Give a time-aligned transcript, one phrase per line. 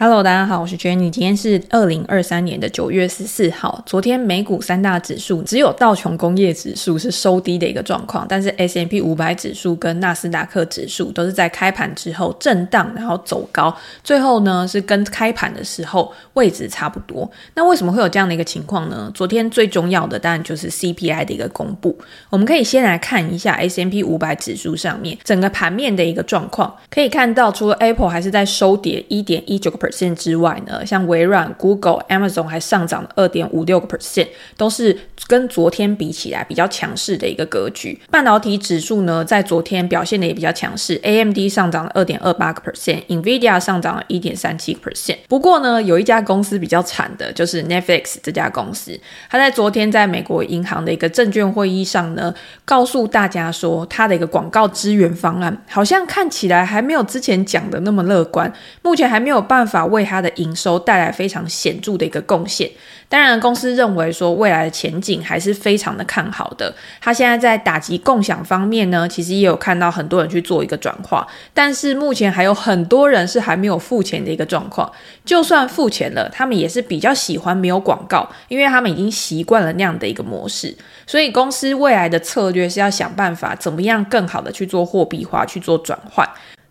[0.00, 1.10] Hello，大家好，我是 Jenny。
[1.10, 3.82] 今天是二零二三年的九月十四号。
[3.84, 17.28] 昨天美股三大指数只有道琼工业指数是收低的一个状况，但是 S M P 五百指数跟纳斯达克指数都是在开盘之后震荡，然后走高，最后呢是跟开盘的时候位置差不多。
[17.54, 19.10] 那为什么会有这样的一个情况呢？
[19.12, 21.98] 昨天最重要的当然就是 CPI 的一个公布。
[22.30, 34.96] 我们可以先来看一下 S M P 五百指数上面整个盘面的一个状况，可以看到除了 Apple 还是在收跌一点一九个线之外呢，像微软、Google、Amazon 还上涨了二点五六个 percent，都是
[35.26, 38.00] 跟昨天比起来比较强势的一个格局。
[38.10, 45.16] 半导体指数呢，在昨天表现的也比较强势，AMD 上涨了二点二八个 percent，NVIDIA 上涨了一点三七个 percent。
[45.28, 48.98] 不过呢，有一家公司比较惨的，就是 Netflix 这家公司，
[49.30, 52.34] 它在昨天在美国银行的一个证券会议上呢，
[52.64, 60.18] 告诉大家说，它的一个广告资源方案好像看起来还没有之前讲的那么乐观，目前还没有办法为它。
[60.18, 62.68] 它的营收带来非常显著的一个贡献。
[63.08, 66.74] 当然，公司认为说未来的前景还是非常的看好的。
[67.00, 74.90] 它现在在打击共享方面呢，其实也有看到很多人去做一个转化，但是目前还有很多人是还没有付钱的一个状况。
[75.24, 80.76] 就算付钱了，他们也是比较喜欢没有广告，因为他们已经习惯了那样的一个模式。
[81.06, 86.28] 所以，公司未来的策略是要想办法怎么样更好的去做货币化，去做转换。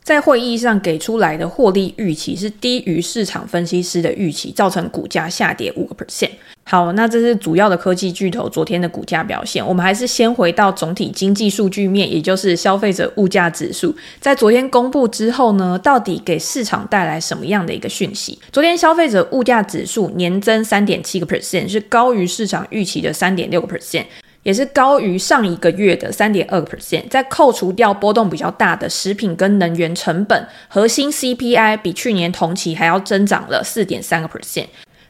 [0.08, 6.30] 在会议上给出来的获利预期是低于市场分析师的预期，造成股价下跌五个 percent。
[6.64, 9.66] 好，那这是主要的科技巨头昨天的股价表现。
[9.66, 18.40] 我们还是先回到总体经济数据面，也就是消费者物价指数，在昨天公布之后呢，到底给市场带来什么样的一个讯息？
[18.54, 24.06] 昨天消费者物价指数年增三点七个 percent，是高于市场预期的三点六个 percent。
[24.48, 34.68] 也是高于上一个月的三点二个 percent，在扣除掉波动比较大的食品跟能源成本，核心 CPI 比去年同期还要增长了四点三个 percent。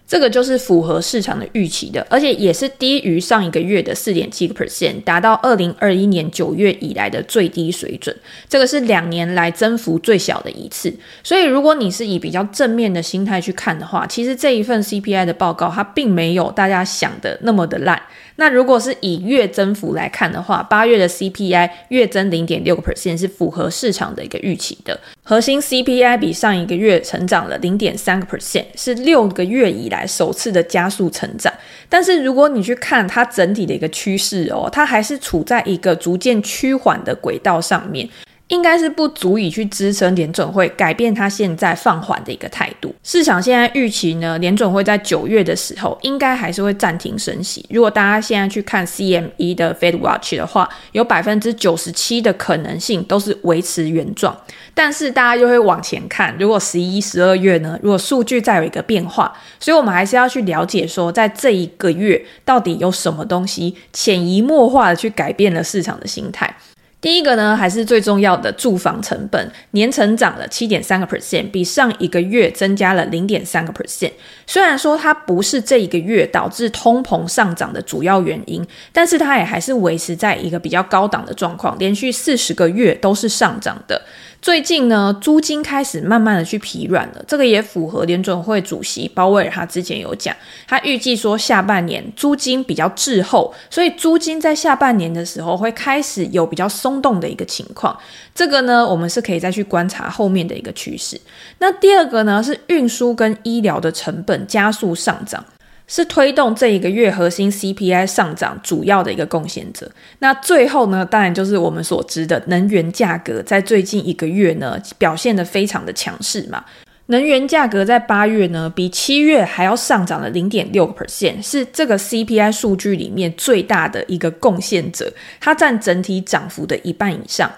[0.08, 8.16] 这个就是符合市场的预期的，而且也是低于上一个月的四点七个 percent，达到二零二一年九月以来的最低水准。
[8.50, 10.92] 这个是两年来增幅最小的一次。
[11.24, 18.02] 所以，如果你是以比较正面的心态去看的话，其实这一份 CPI 的报告它并没有大家想的那么的烂。
[18.38, 25.00] 那如果是以月增幅来看的话，八月的 CPI 月增零点六个 percent 是符合市场的一个预期的。
[25.24, 31.52] 核心 CPI 比上一个月成长了零点三个 percent，是六个月以来首次的加速成长。
[31.90, 38.08] 但是如果你去看它整体的一个趋势哦，它还是处在一个逐渐趋缓的轨道上面。
[38.48, 42.96] 应该是不足以去支撑联准会改变它现在放缓的一个态度。
[43.04, 47.66] 市场现在预期呢，联准会在九月的时候应该还是会暂停升息。
[47.70, 54.36] 如果大家现在去看 CME 的 Fed Watch 的话，有百分之九十七的可能性都是维持原状。
[54.74, 66.56] 但是大家又会往前看，如果十一、十二月呢，如果数据再有一个变化，所以我们还是要去了解说，在这一个月到底有什么东西潜移默化的去改变了市场的心态。
[67.00, 74.12] 第一个呢，还是最重要的住房成本，年成长了七点三个 percent，比上一个月增加了零点三个 percent。
[74.48, 84.02] 虽然说它不是这一个月导致通膨上涨的主要原因，但是它也还是维持在一个比较高档的状况，连续四十个月都是上涨的。
[84.48, 90.34] 最近呢，租金开始慢慢的去疲软了，这个也符合联准会主席鲍威尔他之前有讲，
[90.66, 98.00] 他预计说下半年租金比较滞后，所以租金在下半年的时候会开始有比较松动的一个情况。
[98.34, 101.20] 这个呢，我们是可以再去观察后面的一个趋势。
[101.60, 105.44] 那第二个呢，是运输跟医疗的成本加速上涨。
[105.88, 109.90] 是推动这一个月核心 CPI 上涨主要的一个贡献者。
[110.20, 116.64] 那最后呢，当然就是我们所知的能源价格，在最近一个月呢，表现得非常的强势嘛。
[117.10, 125.10] 能源价格在八月呢，比七月还要上涨了零点六个 percent，是这个 CPI 数据里面最大的一个贡献者，
[125.40, 127.50] 它占整体涨幅的一半以上。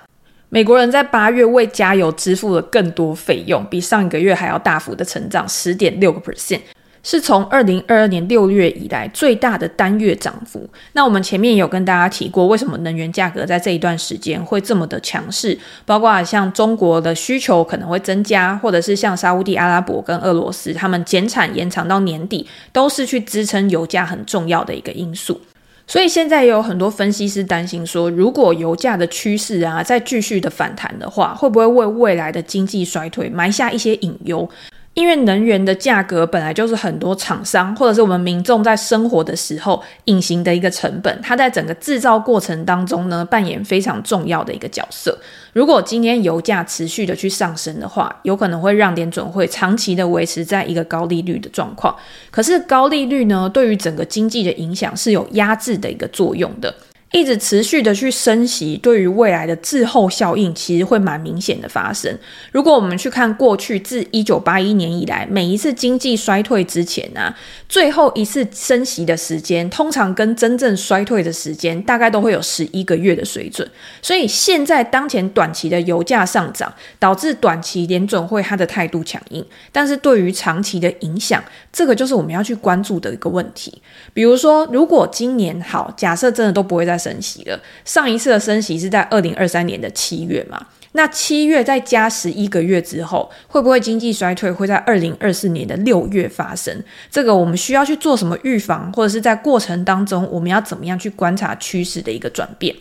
[0.49, 6.59] 美国人在八月为加油支付了更多费用，比上一个月还要大幅的成长十点六个 percent。
[7.01, 10.69] 是从二零二二年六月以来最大的单月涨幅。
[10.93, 15.57] 那我们前面有跟大家提过，为什么能源价格在这一段时间会这么的强势？
[15.85, 25.39] 包括像中国的需求可能会增加，或者是像沙乌地阿拉伯跟俄罗斯，他们减产延长到年底，都是去支撑油价很重要的一个因素。
[25.87, 34.47] 所以现在也有很多分析师担心说，如果油价的趋势啊再继续的反弹的话，会不会为未来的经济衰退埋下一些隐忧？
[34.95, 45.17] 因为能源的价格本来就是很多厂商或者是我们民众在生活的时候隐形的一个成本，它在整个制造过程当中呢，扮演非常重要的一个角色。
[45.53, 51.95] 如果今天油价持续的去上升的话，有可能会让联准会长期的维持在一个高利率的状况。
[52.29, 56.73] 可是高利率呢，对于整个经济的影响是有压制的一个作用的。
[57.11, 62.15] 一直持续的去升息，对于未来的滞后效应其实会蛮明显的发生。
[62.51, 67.35] 如果我们去看过去自一九八一年以来，每一次经济衰退之前啊，
[67.67, 73.67] 最后一次升息的时间，通常跟真正衰退的时间大概都会有十一个月的水准。
[74.03, 83.81] 所以现在当前短期的油价上涨，导致短期联准会它的态度强硬，但是对于长期的影响，这个就是我们要去关注的一个问题。
[84.13, 87.59] 比如说，如果今年好，假设真的都不会再升息了。
[87.85, 90.67] 上一次的升息是在二零二三年的七月嘛？
[90.93, 96.83] 那七月再加十一个月之后，会不会经济衰退会在二零二四年的六月发生？
[97.11, 102.75] 这个我们需要去做什么预防，或者是在过程当中我们要怎么样去观察趋势的一个转变？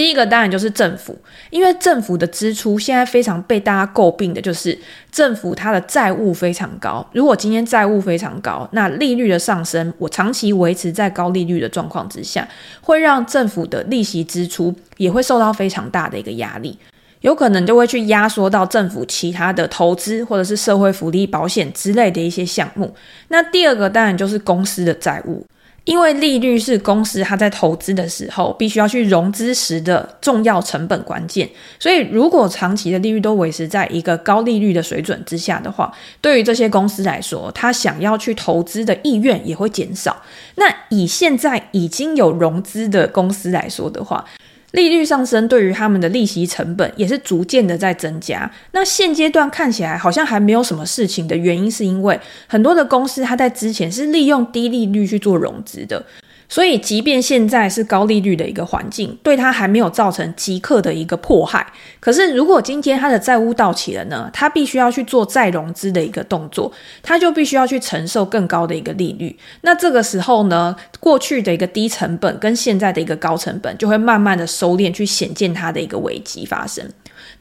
[0.00, 1.14] 第一个当然就是政府，
[1.50, 4.78] 因为政府的支出现在非常被大家诟病的，就是
[5.12, 7.06] 政府它的债务非常高。
[7.12, 12.48] 如果今天债务非常高，那利率的上升，我长期维持在高利率的状况之下，
[12.80, 16.78] 会让政府的利息支出也会受到非常大的一个压力，
[17.20, 22.94] 有可能就会去压缩到政府其他的投资或者是社会福利保险之类的一些项目。
[23.28, 25.44] 那第二个当然就是公司的债务。
[25.84, 31.48] 因为利率是公司它在投资的时候必须要去融资时的重要成本关键，
[31.78, 40.22] 所以如果长期的利率都维持在一个高利率的水准之下的话，对于这些公司来说，它想要去投资的意愿也会减少。
[40.56, 44.24] 那以现在已经有融资的公司来说的话，
[44.72, 48.50] 利率上升对于他们的利息成本也是逐渐的在增加。
[48.72, 56.04] 那现阶段看起来好像还没有什么事情的原因，是因为很多的公司它在之前是利用低利率去做融资的。
[56.50, 61.64] 所以，即便现在是高利率的一个环境，对它还没有造成即刻的一个迫害。
[62.00, 64.28] 可是，如果今天它的债务到期了呢？
[64.32, 66.72] 它必须要去做再融资的一个动作，
[67.04, 69.38] 它就必须要去承受更高的一个利率。
[69.60, 76.84] 那这个时候呢，过去的一个低成本跟现在的一个高成本，就会慢慢的收敛，去显见它的一个危机发生。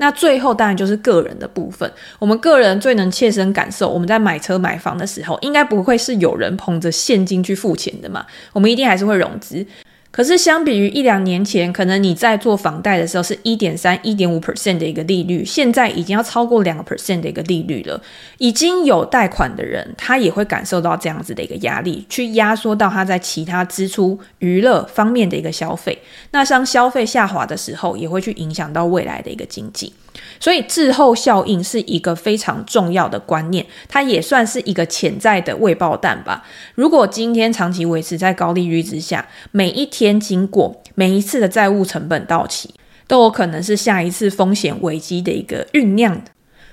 [0.02, 9.66] 那最后当然就是个人的部分，我们个人最能切身感受，我们在买车买房的时候，应该不会是有人捧着现金去付钱的嘛，我们一定还是会融资。
[10.12, 18.02] 可是相比于一两年前，可能你在做房贷的时候是一点三、一点五 percent 的一个利率，现在已经要超过两个 percent 的一个利率了。
[18.40, 25.98] 已经有贷款的人，他也会感受到这样子的一个压力，去压缩到他在其他支出、娱乐方面的一个消费。
[26.32, 29.94] 那当消费下滑的时候，也会去影响到未来的一个经济。
[30.40, 36.44] 所以滞后效应是一个非常重要的观念，它也算是一个潜在的未爆弹吧。
[36.74, 42.74] 如果今天长期维持在高利率之下，每一天天经过，每一次的债务成本到期，
[43.06, 46.22] 都有可能是下一次风险危机的一个酝酿。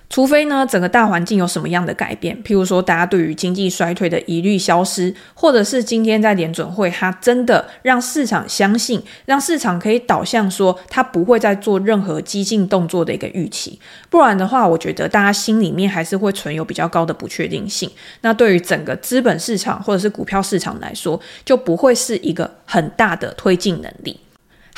[0.08, 13.78] 除非呢，整个大环境有什么样的改变，譬如说大家对于经济衰退的疑虑消失，或者是今天在联准会，它真的让市场相信，让市场可以导向说它不会再做任何激进动作的一个预期。
[14.08, 17.90] 不然的话，我觉得大家心里面还是会存有比较高的不确定性。
[18.20, 24.20] 那对于整个资本市场或者是股票市场来说，就不会是一个很大的推进能力。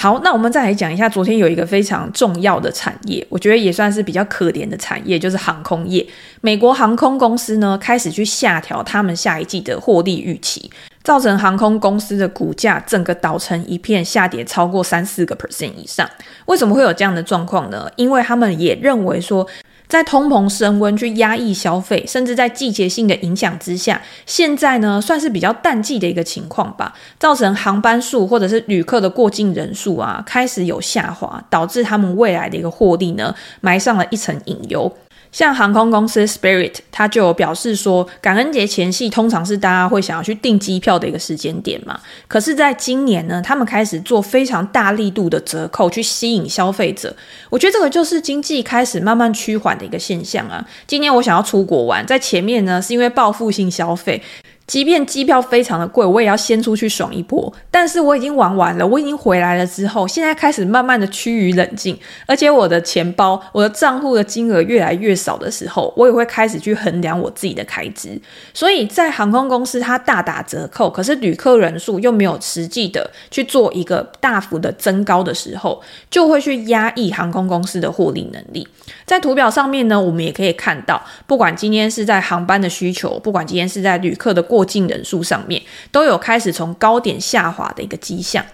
[0.00, 6.06] 好，那我们再来讲一下，昨天有一个非常重要的产业，我觉得也算是比较可怜的产业，就是航空业。
[6.40, 10.70] 美国航空公司呢，开始去下调他们下一季的获利预期，
[11.02, 16.08] 造成航空公司的股价整个倒成一片，下跌超过三四个 percent 以上。
[16.46, 17.90] 为什么会有这样的状况呢？
[17.96, 19.44] 因为他们也认为说，
[19.88, 34.92] 在通膨升温去压抑消费，甚至在季节性的影响之下，现在呢算是比较淡季的一个情况吧，造成航班数或者是旅客的过境人数啊开始有下滑，导致他们未来的一个获利呢埋上了一层隐忧。
[35.30, 42.00] 像航空公司 Spirit，它就有表示说，感恩节前夕通常是大家会想要去订机票的一个时间点嘛。
[42.26, 47.14] 可是，在今年呢，他们开始做非常大力度的折扣，去吸引消费者。
[47.50, 50.66] 我觉得这个就是经济开始慢慢趋缓的一个现象啊。
[50.86, 54.22] 今年我想要出国玩，在前面呢，是因为报复性消费。
[54.68, 57.52] 即便机票非常的贵，我也要先出去爽一波。
[57.70, 68.20] 但是我已经玩完了，我已经回来了之后，现在开始慢慢的趋于冷静，而且我的钱包、我的账户的金额越来越少的时候，我也会开始去衡量我自己的开支。
[68.52, 78.68] 所以在航空公司它大打折扣，可是旅客人数又没有实际的去做一个大幅的增高的时候，就会去压抑航空公司的获利能力。
[79.06, 85.62] 在图表上面呢，我们也可以看到，不管今天是在航班的需求，不管今天是在旅客的过过境人数上面
[85.92, 88.44] 都有开始从高点下滑的一个迹象，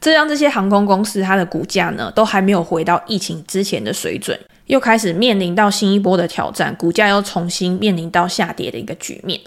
[0.00, 9.40] 这让这些航空公司它的股价呢都还没有回到疫情之前的水准，又开始面临到新一波的挑战，股价又重新面临到下跌的一个局面。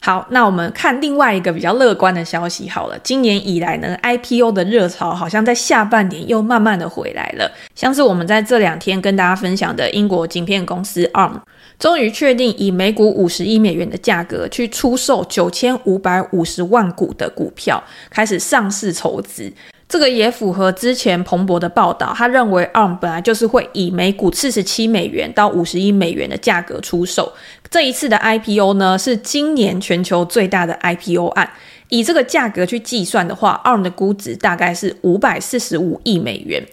[0.00, 2.98] 好，那我们看另外一个比较乐观的消息好了。
[3.04, 7.50] 今年以来呢，IPO 的热潮好像在下半年又慢慢的回来了。
[7.74, 11.40] 像是我们在这两天跟大家分享的英国晶片公司 ARM，
[11.78, 19.52] 终于确定以每股五十亿美元的价格去出售九千五百五十万股的股票，开始上市筹资。
[19.86, 27.30] 这个也符合之前彭博的报道，他认为 ARM 本来就是会以每股四十七美元到五十亿美元的价格出售。
[27.70, 31.48] 这一次的 IPO 呢，是今年全球最大的 IPO 案。
[31.90, 36.64] 以这个价格去计算的话，ARM 的估值大概是五百四十五亿美元。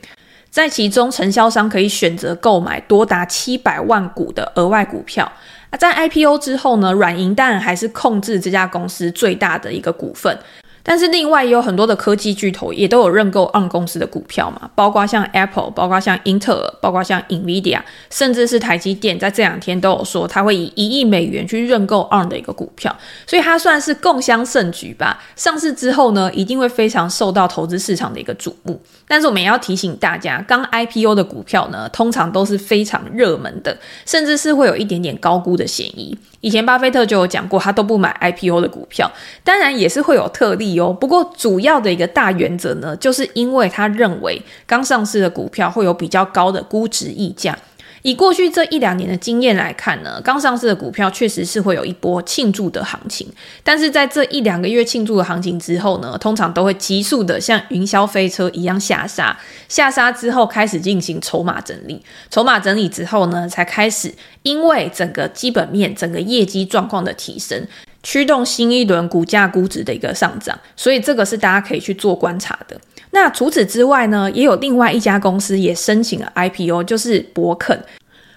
[0.51, 5.31] 在其中，承销商可以选择购买多达七百万股的额外股票。
[5.79, 10.37] 在 IPO 之后呢，软银当然还是控制这家公司最大的一个股份。
[10.83, 22.95] 但是另外也有很多的科技巨头也都有认购 ARM 公司的股票嘛，包括像 Apple，包括像英特尔，包括像 Nvidia，甚至是台积电，在这两天都有说他会以一亿美元去认购 ARM 的一个股票，
[23.27, 25.21] 所以它算是共襄盛举吧。
[25.35, 28.81] 上市之后呢，一定会非常受到投资市场的一个瞩目。
[29.07, 36.17] 但是我们也要提醒大家，刚 IPO 的股票呢，通常都是非常热门的，甚至是会有一点点高估的嫌疑。
[36.39, 39.11] 以前巴菲特就有讲过，他都不买 IPO 的股票，
[39.43, 47.57] 当然也是会有特例不过主要的一个大原则呢，就是因为他认为刚上市的股票会有比较高的估值溢价。
[48.03, 53.27] 以过去这一两年的经验来看呢，刚上市的股票确实是会有一波庆祝的行情，
[53.63, 59.37] 但是在这一两个月庆祝的行情之后呢，通常都会急速的像云霄飞车一样下杀，
[59.69, 62.01] 下杀之后开始进行筹码整理，
[62.31, 64.11] 筹码整理之后呢，才开始
[64.41, 67.67] 因为整个基本面、整个业绩状况的提升，
[68.03, 72.79] 驱动新一轮股价估值的一个上涨，所以这个是大家可以去做观察的。
[73.11, 77.77] 那除此之外呢，也有另外一家公司也申请了 IPO，就是博肯。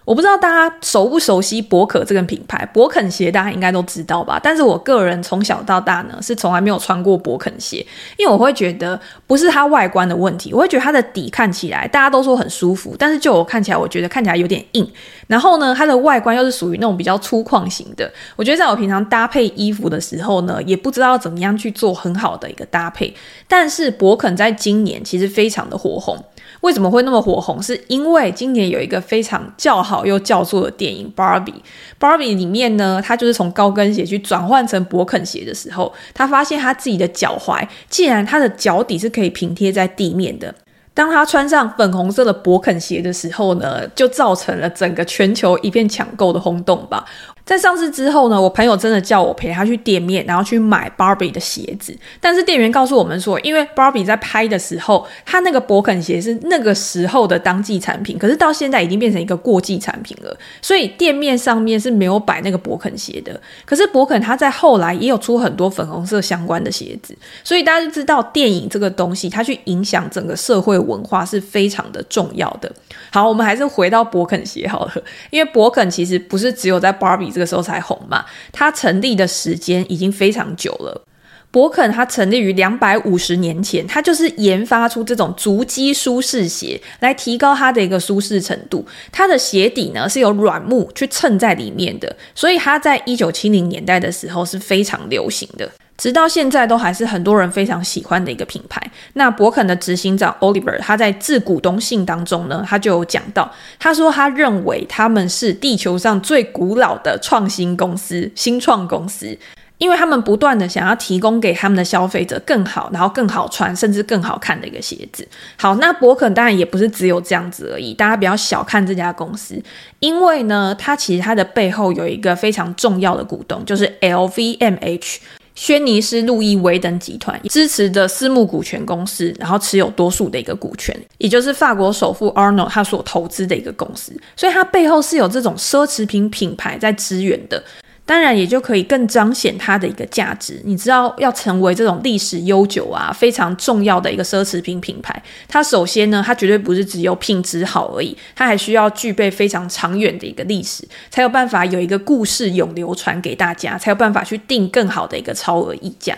[0.04, 4.38] 我不知道大家熟不熟悉博肯这个品牌，博肯鞋大家应该都知道吧？
[4.42, 7.84] 但是我个人从小到大呢，是从来没有穿过博肯鞋，
[8.18, 14.86] 因为我会觉得不是它外观的问题，我会觉得它的底看起来大家都说很舒服，但是就我看起来，我觉得看起来有点硬。
[15.26, 23.14] 然后呢，它的外观又是属于那种比较粗犷型的，我觉得在我平常搭配衣服的时候呢，也不知道怎么样去做很好的一个搭配。
[23.48, 26.22] 但是博肯在今年其实非常的火红。
[26.64, 27.62] 为什么会那么火红？
[27.62, 31.52] 是因为今年有一个非常叫好又叫座的电影《Barbie》。
[32.00, 40.54] Barbie 里面呢，他就是从高跟鞋去转换成勃肯鞋的时候，他发现他自己的脚踝，既然他的脚底是可以平贴在地面的。
[40.94, 47.04] 当他穿上粉红色的勃肯鞋的时候呢，就造成了整个全球一片抢购的轰动吧。
[47.44, 51.94] 在上市之后呢，我朋友真的叫我陪他去店面，然后去买 Barbie 的鞋子。
[52.18, 63.38] 但是店员告诉我们说，因为 Barbie 在拍的时候，他那个博肯鞋是那个时候的当季产品，可是到现在已经变成一个过季产品了，所以店面上面是没有摆那个博肯鞋的。
[63.66, 72.72] 可是博肯他在后来也有出很多粉红色相关的鞋子，所以大家就知道电影这个东西，它去影响整个社会文化是非常的重要的。
[73.10, 74.92] 好，我们还是回到博肯鞋好了，
[75.28, 77.33] 因为博肯其实不是只有在 Barbie。
[77.34, 81.04] 这个时候才红嘛，它成立的时间已经非常久了。
[81.50, 88.84] 博肯它成立于两百五十年前，它就是研发出这种足迹舒适鞋来提高它的一个舒适程度。
[89.12, 95.70] 它的鞋底呢是有软木去衬在里面的，所以它在一九七零年代的时候是非常流行的。
[95.96, 98.82] 直到现在都还是很多人非常喜欢的一个品牌。
[99.12, 109.38] 那博肯的执行长 Oliver 他在致股东信当中呢，他就有讲到，他说他认为他们是地球上最古老的创新公司、新创公司，
[109.78, 115.26] 因为他们不断的想要提供给他们的消费者更好，然后更好穿，甚至更好看的一个鞋子。
[115.56, 119.62] 好，那博肯当然也不是只有这样子而已，大家不要小看这家公司，
[120.00, 125.18] 因为呢，它其实它的背后有一个非常重要的股东，就是 LVMH。
[125.54, 137.62] 轩尼诗路易威登集团支持的私募股权公司，然后持有多数的一个股权，也就是法国首富 Arnold 他所投资的一个公司，所以它背后是有这种奢侈品品牌在支援的。
[138.06, 140.60] 当然也就可以更彰显它的一个价值。
[140.64, 156.16] 你知道，要成为这种历史悠久啊、非常重要的一个奢侈品品牌，它首先呢，它绝对不是只有品质好而已，它还需要具备非常长远的一个历史，才有办法有一个故事永流传给大家，才有办法去定更好的一个超额溢价。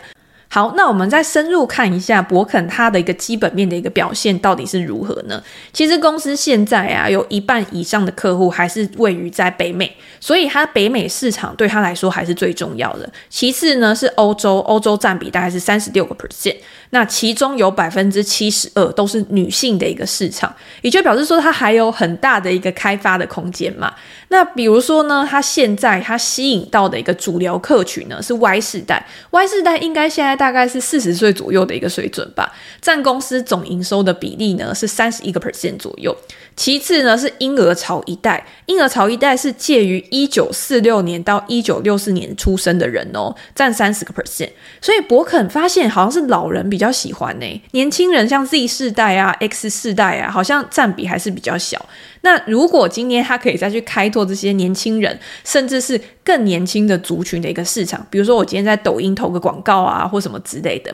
[0.56, 5.42] 好，那我们再深入看一下博肯它的一个基本面的一个表现到底是如何呢？
[5.70, 13.06] 其实公司现在啊，有一半以上的客户还是位于在北美，所以它北美市场对它来说还是最重要的。
[13.28, 16.56] 其次呢是欧洲，欧洲占比大概是三十六个 percent。
[16.88, 23.92] 那其中有百分之七十二都是女性的一个市场，也就表示说它还有很大的一个开发的空间嘛。
[24.28, 36.16] 那比如说呢，它现在它吸引到的一个主流客群呢是 Y 世代，Y 世代应该现在大概是四十岁左右的一个水准吧，占公司总营收的比例呢是三十一个 percent 左右。
[36.56, 44.48] 其次呢是婴儿潮一代，婴儿潮一代是介于一九四六年到一九六四年出生的人哦，占三十个 percent。
[44.80, 51.84] 所以博肯发现好像是老人比较喜欢呢，年轻人像 Z 世代啊、X 世代啊，好像占比还是比较小。
[52.22, 60.92] 那如果今天他可以再去开拓这些年轻人，甚至是更年轻的族群的一个市场，比如说我今天在抖音投个广告啊，或什么之类的，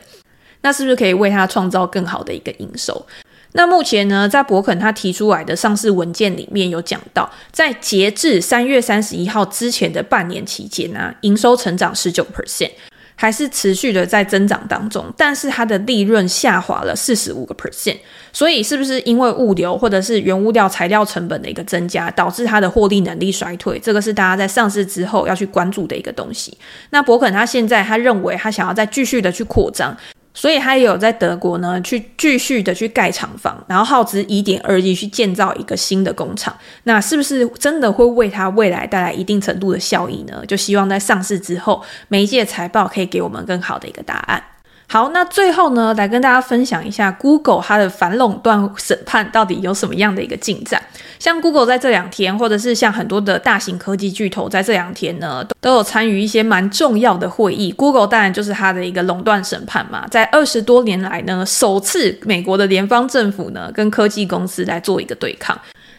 [0.62, 3.06] 那是不是可以为他创造更好的一个营收？
[3.54, 12.70] 那目前呢，在博肯他提出来的上市文件里面有讲到，在截至三月三十一号之前的半年期间呢、营收成长十九 percent，
[13.14, 17.98] 还是持续的在增长当中，但是它的利润下滑了四十五个 percent，
[18.32, 23.78] 所以是不是因为物流或者是原物料材料成本的一个增加，导致它的获利能力衰退？
[23.78, 26.56] 这个是大家在上市之后要去关注的一个东西。
[26.88, 29.94] 那博肯他现在他认为他想要再继续的去扩张。
[30.34, 36.56] 所以他也有在德国呢，去继续的去盖厂房，然后耗资一点二亿去建造一个新的工厂。
[36.84, 40.42] 那是不是真的会为他未来带来一定程度的效益呢？
[40.46, 44.42] 就希望在上市之后，媒介财报可以给我们更好的一个答案。
[44.92, 50.82] 好，那最后呢，来跟大家分享一下 Google 它的反垄断审判到底有什么样的一个进展。
[51.18, 57.72] 像 Google 在这两天，或者是像很多的大型科技巨头在这两天呢，都有参与一些蛮重要的会议。
[57.72, 65.58] Google 当然就是它的一个垄断审判嘛，在二十多年来呢，首次美国的联邦政府呢跟科技公司来做一个对抗。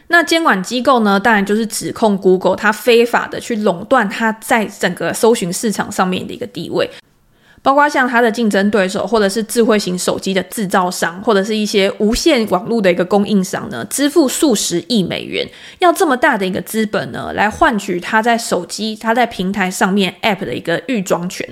[0.09, 6.87] 那监管机构呢，当然就是指控 Google 它非法的去垄断它在整个搜寻市场上面的一个地位。
[7.63, 15.49] 包括像它的竞争对手，或者是智慧型手机的制造商，或者是一些无线网络的一个供应商呢，支付数十亿美元，
[15.79, 21.47] 要这么大的一个资本呢，来换取它在手机、它在平台上面 App 的一个预装权，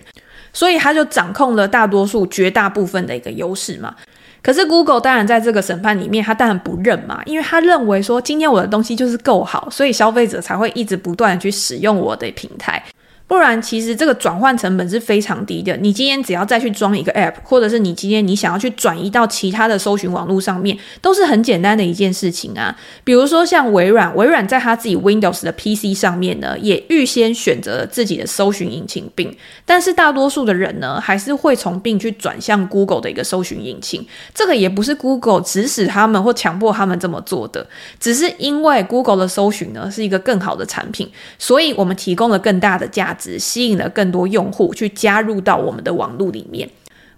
[0.52, 3.96] 所以它就掌控了大多数、绝大部分的一个优势嘛。
[4.44, 12.84] 可是 Google 当然在这个审判里面，他当然不认嘛，因为他认为说，今天我的东西就是够好，所以消费者才会一直不断去使用我的平台。
[13.32, 15.78] 不然，其实这个转换成本是非常低的。
[15.78, 22.78] 你今天只要再去装一个 App，或者是你今天你想要去转移到其他的搜寻网络上面，都是很简单的一件事情啊。
[23.06, 29.34] 比如说像微软，微软在他自己 Windows 的 PC 上面呢，也预先选择了自己的搜寻引擎 Bing，
[29.66, 34.06] 但是大多数的人呢，还是会从 Bing 去转向 Google 的一个搜寻引擎。
[34.36, 37.66] 这个也不是 Google 指使他们或强迫他们这么做的，
[37.98, 43.21] 只是因为 Google 的搜寻呢是一个更好的产品，所以我们提供了更大的价值。
[43.22, 46.68] 只吸引了更多用户去加入到我们的网络里面。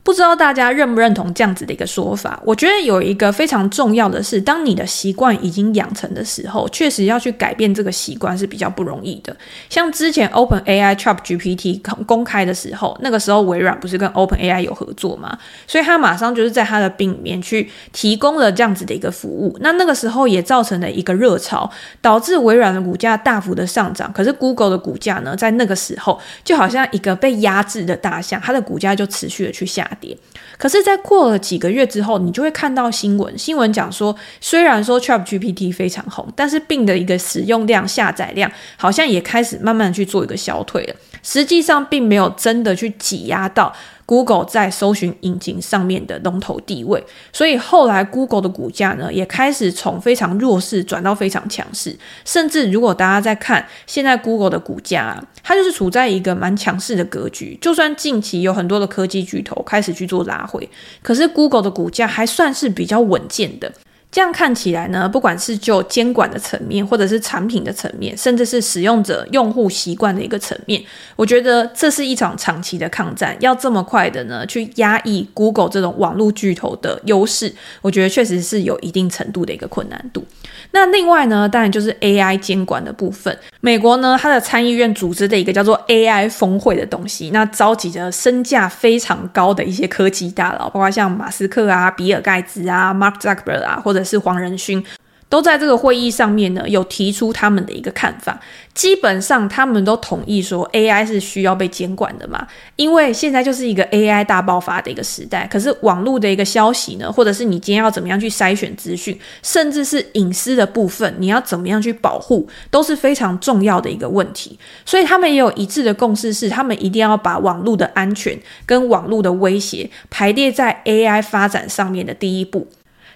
[0.04, 2.38] 不知道大家认不认同这样子的一个说法？
[2.44, 9.34] 我觉得有一个非常重要的是，当你的习惯已经养成的时候，确实要去改变这个习惯是比较不容易的。
[9.70, 15.38] 像之前 OpenAI ChatGPT 公开的时候，那个时候微软不是跟 OpenAI 有合作吗？
[15.66, 19.58] 所以他马上就是在他的病里面去提供了这样子的一个服务。
[19.62, 24.12] 那那个时候也造成了一个热潮，导致微软的股价大幅的上涨。
[24.12, 29.90] 可是 Google 的股价呢，在那个时候就好像一个被压制的大象，它的股价就持续的去下。
[29.96, 30.18] 跌，
[30.58, 40.96] 可是，在过了几个月之后，你就会看到新闻，新闻讲说，虽然说 ChatGPT 非常红，但是病的一个使用量、下载量好像也开始慢慢去做一个消退了。
[41.22, 43.74] 实际上，并没有真的去挤压到。
[44.06, 51.98] Google 在搜寻引擎上面的龙头地位，所以后来 Google 的股价呢，也开始从非常弱势转到非常强势。
[52.26, 57.58] 甚至如果大家在看现在 Google 的股价啊，它就是处在一个蛮强势的格局。
[57.62, 60.70] 就算近期有很多的科技巨头开始去做拉回，
[61.02, 63.72] 可是 Google 的股价还算是比较稳健的。
[64.14, 70.80] 这样看起来呢，不管是就监管的层面，或者是产品的层面，甚至是使用者用户习惯的一个层面，
[71.16, 73.36] 我觉得这是一场长期的抗战。
[73.40, 80.24] 要这么快的呢，去压抑 Google 这种网络巨头的优势，我觉得确实是有一定程度的一个困难度。
[80.70, 83.36] 那另外呢，当然就是 AI 监管的部分。
[83.62, 94.84] 美国呢，它的参议院组织的一个叫做 AI 峰会的东西，那召集着身价非常高的一些科技大佬，包括像马斯克啊、比尔盖茨啊、Mark Zuckerberg 啊，或者是黄仁勋。
[95.30, 98.40] 都在这个会议上面呢，有提出他们的一个看法。
[98.76, 105.50] 基本上，他们都同意说，AI 是需要被监管的嘛，因为现在就是一个 AI 大爆发的一个时代。
[105.52, 114.60] 可是，网络的一个消息呢，或者是你今天要怎么样去筛选资讯，甚至是隐私的部分，你要怎么样去保护，都是非常重要的一个问题。
[114.86, 122.68] 所以，他们也有一致的共识，是他们一定要把网络的安全跟网络的威胁排列在 AI 发展上面的第一步。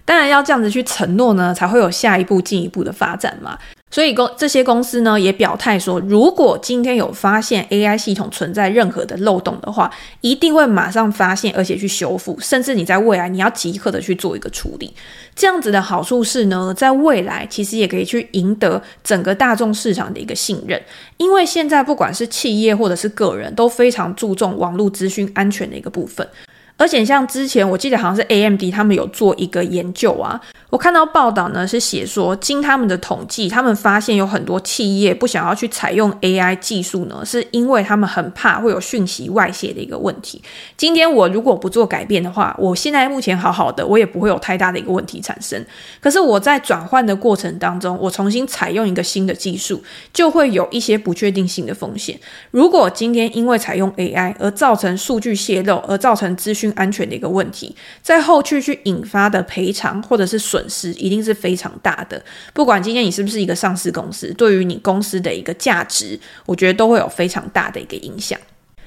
[0.08, 3.60] 当然要这样子去承诺呢，才会有下一步进一步的发展嘛。
[3.90, 9.92] 所以公这些公司呢也表态说，如果今天有发现 AI 系统存在任何的漏洞的话，
[10.22, 14.94] 一定会马上发现，而且去修复，甚至你在未来你要即刻的去做一个处理。
[15.36, 20.82] 这样子的好处是呢，在未来其实也可以去赢得整个大众市场的一个信任，
[21.18, 26.26] 因为现在不管是企业或者是个人都非常注重网络资讯安全的一个部分。
[26.78, 40.42] 而且像之前我记得好像是 AMD 他们有做一个研究啊，我看到报道呢是写说，经他们的统计，他们发现有很多企业不想要去采用 AI 技术呢，是因为他们很怕会有讯息外泄的一个问题。
[40.78, 45.66] 今天我如果不做改变的话，我现在目前好好的，我也不会有太大的一个问题产生。
[46.00, 49.82] 可是我在转换的过程当中，我重新采用一个新的技术，
[50.14, 52.20] 就会有一些不确定性的风险。
[52.52, 62.22] 如果今天因为采用 AI 而造成数据泄露，而造成资讯安全的一个问题，在后续去引发的赔偿或者是损失，一定是非常大的。
[62.54, 68.40] 不管今天你是不是一个上市公司，对于你公司的一个价值，我觉得都会有非常大的一个影响。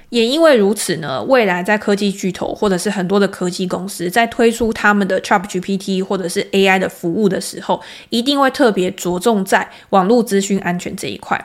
[0.09, 11.41] 也因为如此呢，未来在科技巨头或者是很多的科技公司在推出他们的 ChatGPT 或者是 AI 的服务的时候，一定会特别着重在网络资讯安全这一块。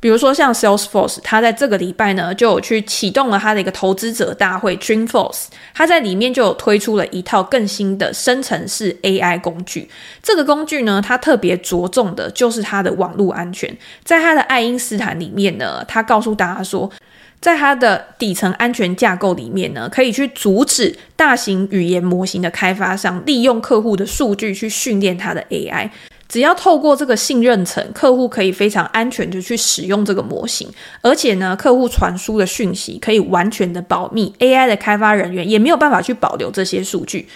[0.00, 9.90] 比如说像 Salesforce，他在这个礼拜呢就有去启动了他的一个投资者大会 Dreamforce，他在里面就有推出了一套更新的生成式 AI 工具。
[10.22, 13.76] 这个工具呢，它特别着重的就是它的网络安全。
[14.02, 16.90] 在它的爱因斯坦里面呢，他告诉大家说，
[17.38, 25.90] 在它的底层安全架构里面呢，可以去阻止大型语言模型的开发商利用客户的数据去训练它的 AI。
[26.30, 30.68] 只要透过这个信任层，客户可以非常安全的去使用这个模型，
[31.02, 37.28] 而且呢，客户传输的讯息可以完全的保密，AI 的开发人员也没有办法去保留这些数据。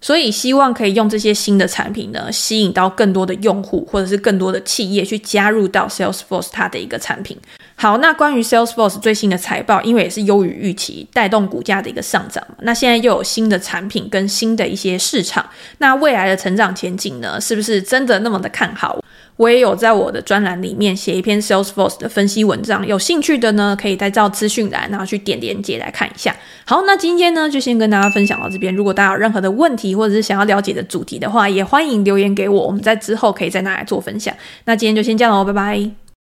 [0.00, 7.38] 所以希望可以用这些新的产品呢，吸引到更多的用户，或者是更多的企业去加入到 Salesforce 它的一个产品。
[7.82, 12.40] 好，那关于 Salesforce 最新的财报，因为也是优于预期，带动股价的一个上涨。
[12.60, 15.44] 那现在又有新的产品跟新的一些市场，
[15.78, 19.02] 那未来的成长前景呢，是不是真的那么的看好？
[19.36, 26.32] 我也有在我的专栏里面写一篇 Salesforce 的分析文章，有兴趣的呢，可以再照资讯栏，然后去点连接来看一下。
[26.64, 28.72] 好，那今天呢，就先跟大家分享到这边。
[28.72, 34.32] 如果大家有任何的问题，或者是想要了解的主题的话，也欢迎留言给我，我们在之后可以再拿来做分享。
[34.66, 36.11] 那今天就先这样喽，拜拜。